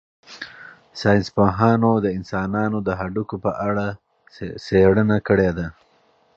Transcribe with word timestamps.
ساینس 1.01 1.27
پوهانو 1.35 1.91
د 2.05 2.07
انسانانو 2.17 2.77
د 2.87 2.89
هډوکو 2.99 3.35
په 3.45 3.51
اړه 3.67 3.85
څېړنه 4.65 5.17
کړې. 5.27 5.49